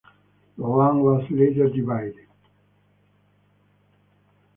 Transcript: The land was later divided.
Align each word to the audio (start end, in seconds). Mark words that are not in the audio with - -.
The 0.57 0.65
land 0.65 1.03
was 1.03 1.29
later 1.29 1.69
divided. 1.69 2.25